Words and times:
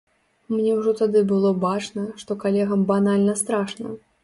Мне 0.53 0.71
ўжо 0.77 0.93
тады 1.01 1.21
было 1.33 1.51
бачна, 1.67 2.07
што 2.23 2.39
калегам 2.47 2.89
банальна 2.95 3.39
страшна. 3.45 3.97